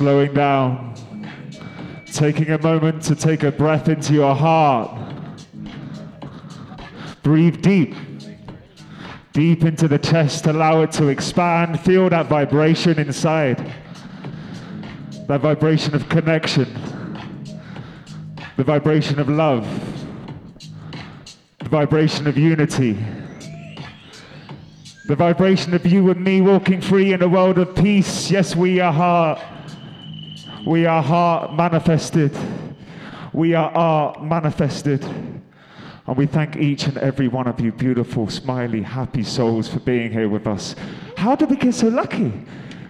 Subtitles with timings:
[0.00, 0.94] slowing down,
[2.06, 4.90] taking a moment to take a breath into your heart.
[7.22, 7.94] Breathe deep,
[9.34, 11.80] deep into the chest, allow it to expand.
[11.80, 13.58] Feel that vibration inside,
[15.28, 16.66] that vibration of connection,
[18.56, 19.68] the vibration of love,
[21.58, 22.96] the vibration of unity.
[25.06, 28.30] The vibration of you and me walking free in a world of peace.
[28.30, 29.40] Yes, we are heart.
[30.66, 32.36] We are heart manifested.
[33.32, 35.02] We are art manifested.
[35.04, 40.12] And we thank each and every one of you, beautiful, smiley, happy souls, for being
[40.12, 40.74] here with us.
[41.16, 42.32] How did we get so lucky?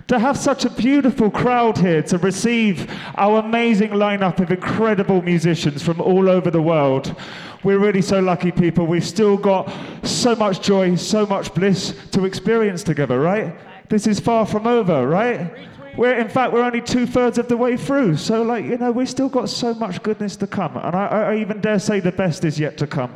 [0.08, 5.82] To have such a beautiful crowd here to receive our amazing lineup of incredible musicians
[5.82, 7.14] from all over the world.
[7.62, 8.86] We're really so lucky, people.
[8.86, 13.54] We've still got so much joy, so much bliss to experience together, right?
[13.88, 15.69] This is far from over, right?
[16.00, 18.16] We're, in fact, we're only two thirds of the way through.
[18.16, 20.74] So, like, you know, we've still got so much goodness to come.
[20.78, 23.14] And I, I even dare say the best is yet to come.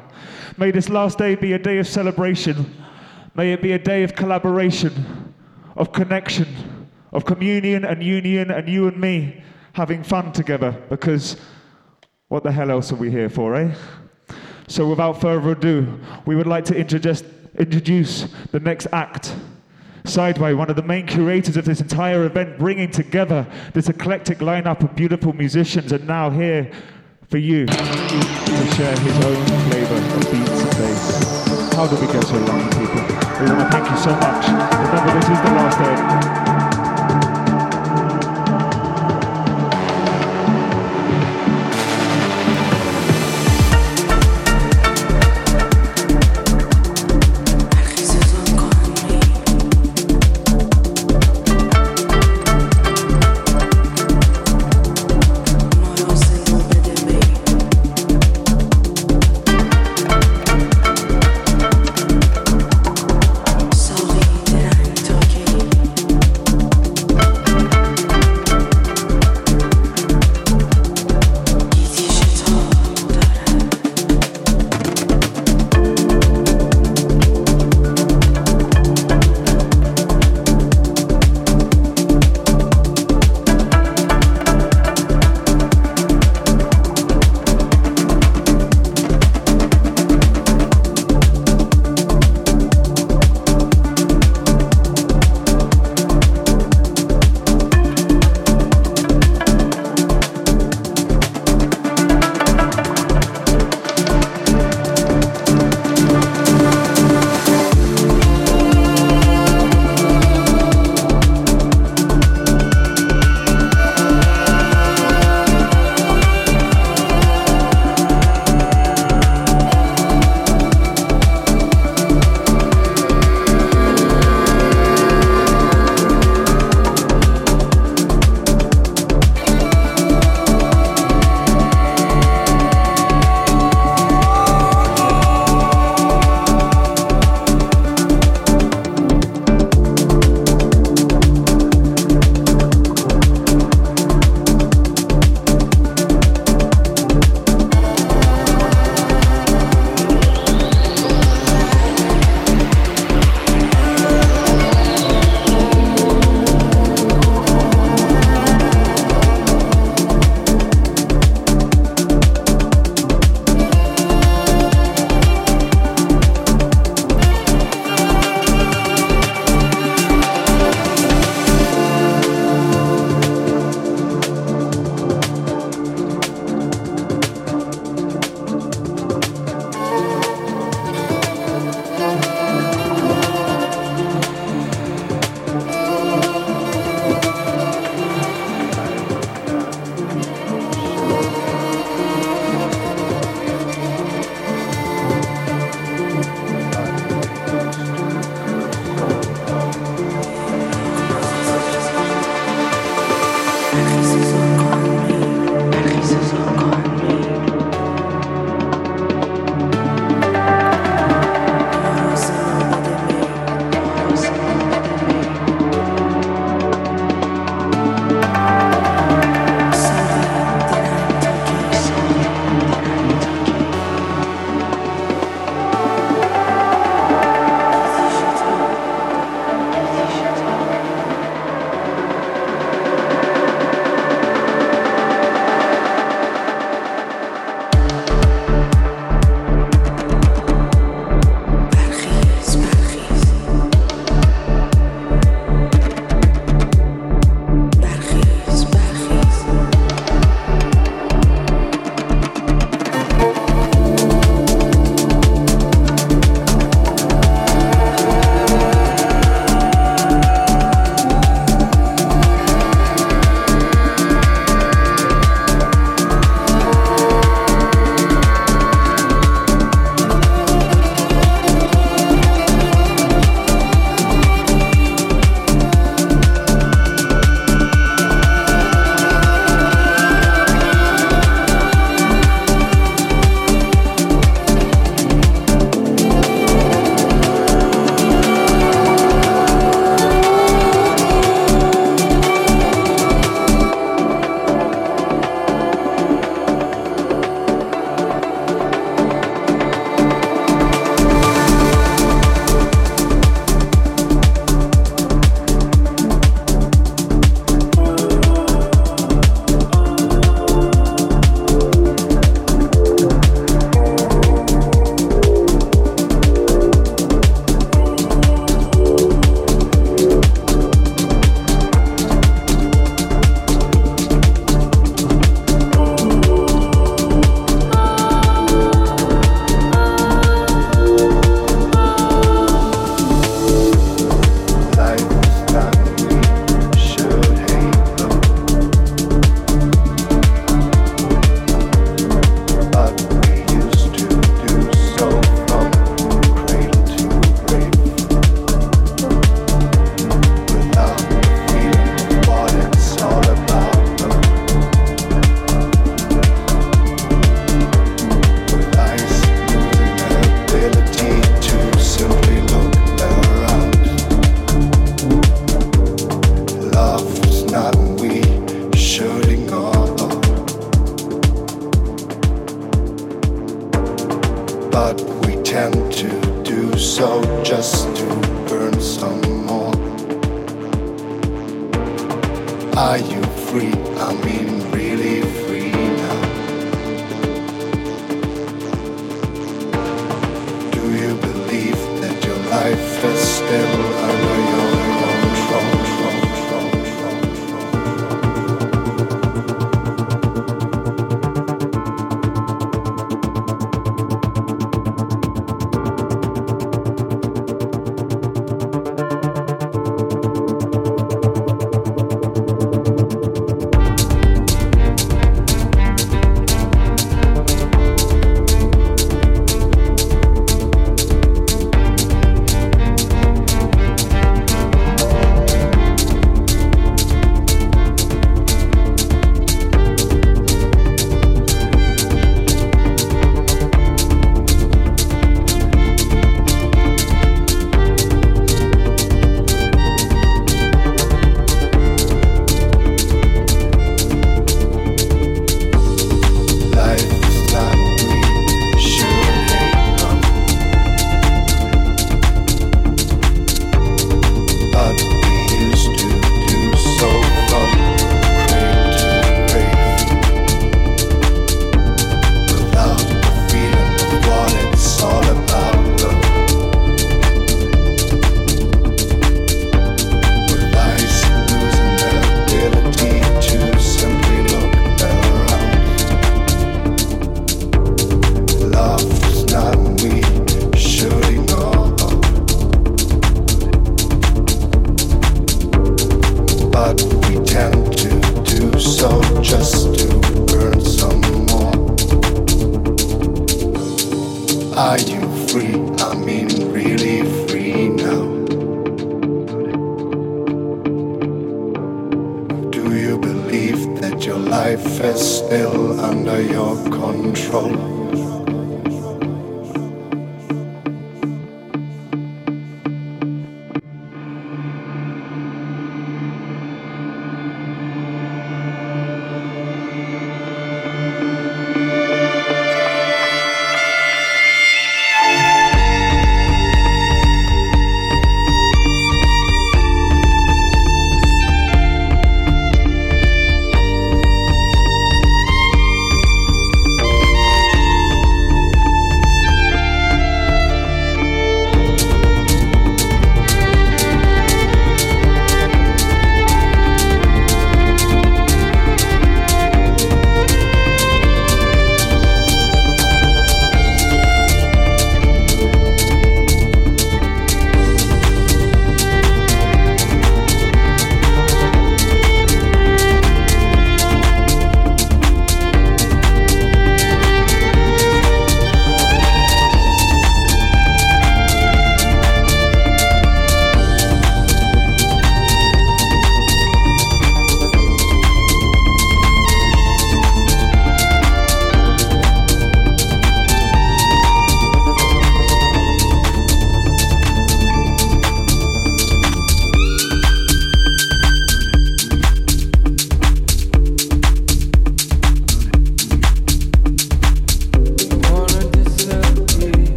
[0.59, 2.75] May this last day be a day of celebration.
[3.35, 5.33] May it be a day of collaboration,
[5.77, 10.73] of connection, of communion and union, and you and me having fun together.
[10.91, 11.39] Because
[12.29, 13.75] what the hell else are we here for, eh?
[14.69, 17.23] So, without further ado, we would like to introduce,
[17.59, 19.35] introduce the next act.
[20.07, 24.83] Sideway, one of the main curators of this entire event, bringing together this eclectic lineup
[24.83, 26.71] of beautiful musicians, and now here
[27.29, 27.75] for you to
[28.77, 31.75] share his own flavor of beats and bass.
[31.75, 33.03] How do we get so lucky, people?
[33.41, 34.47] We want to thank you so much.
[34.47, 36.44] Remember, this is the last day.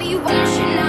[0.00, 0.87] I'll be watching.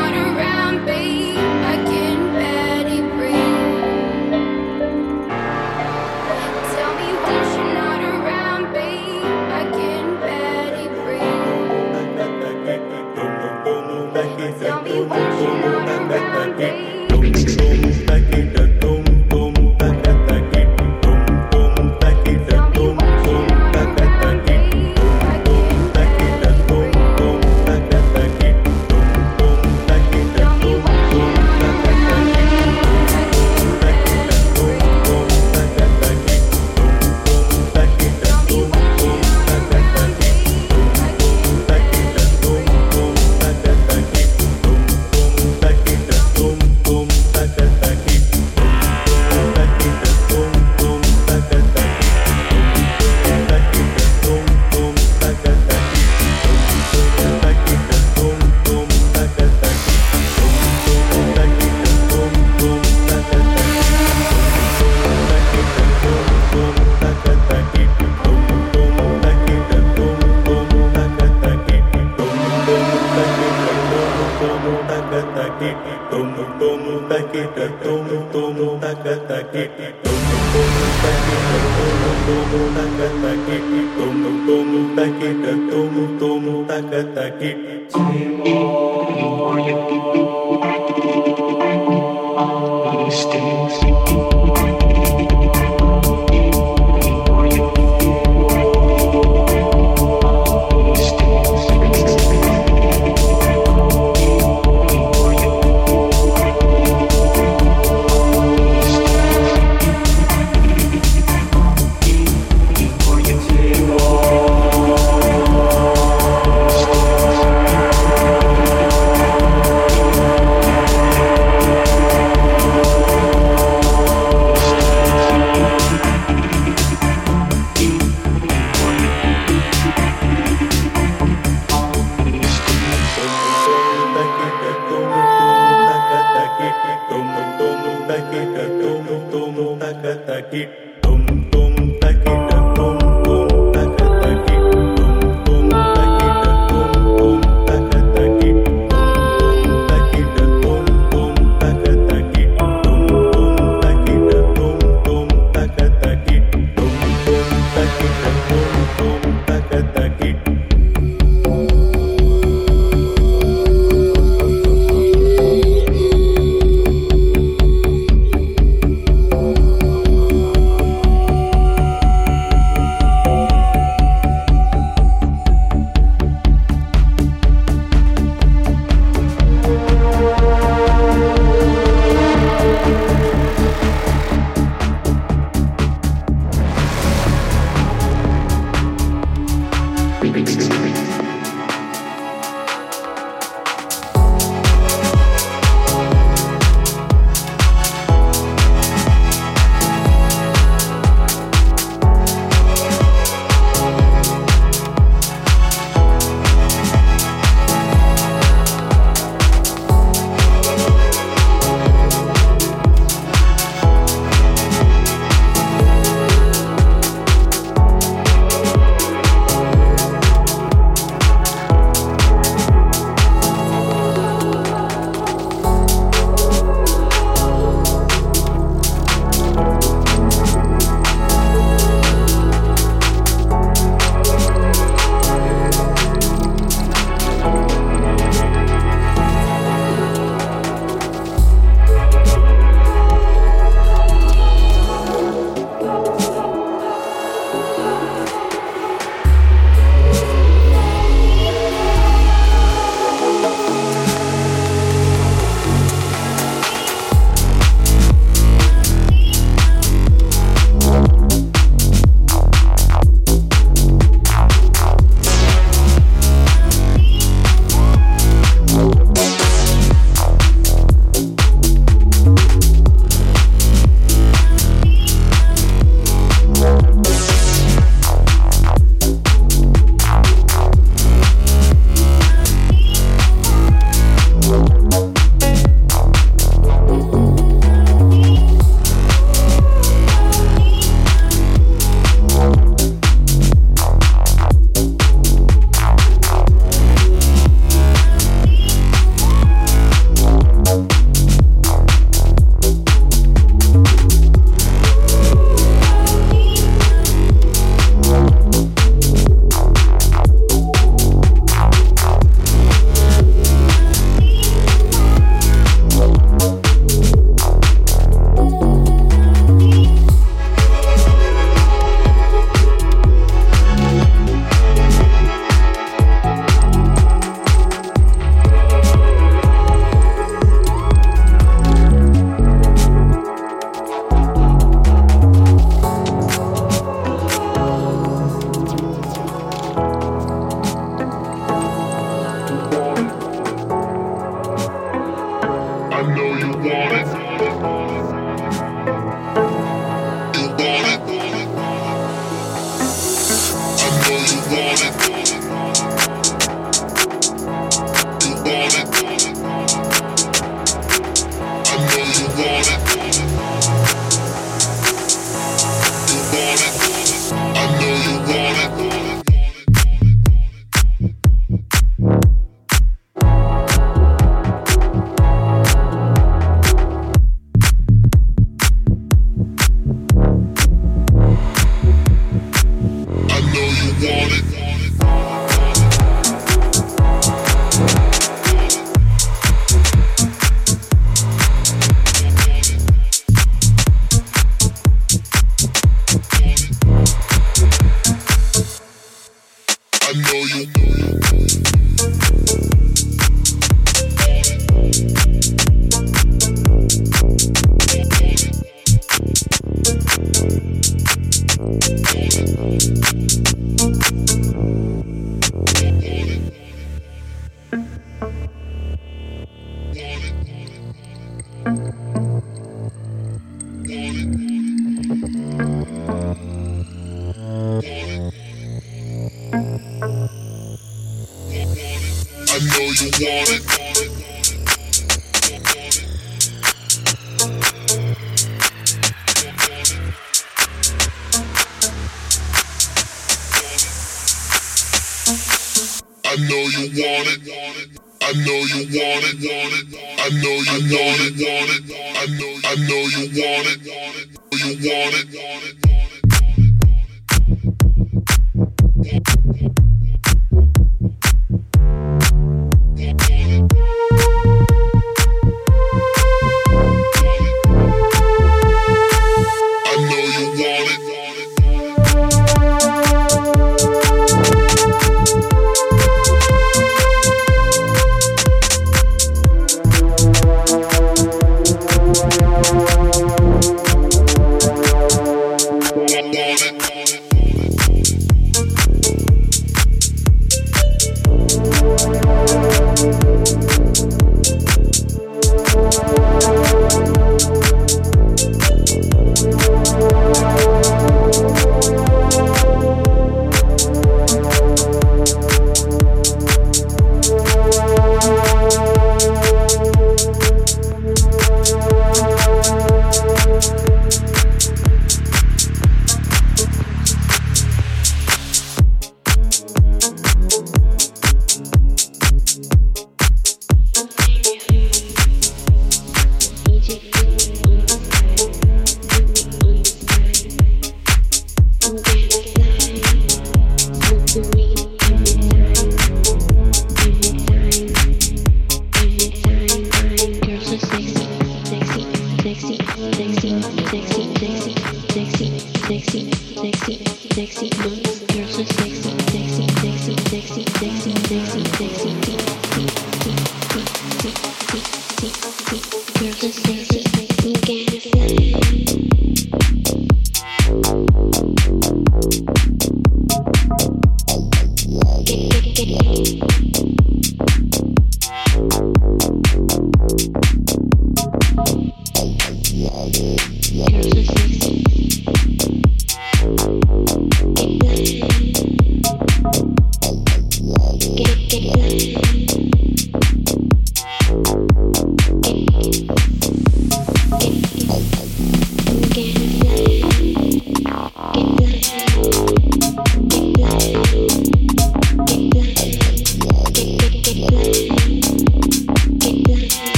[499.41, 499.69] Música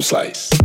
[0.00, 0.57] Slice.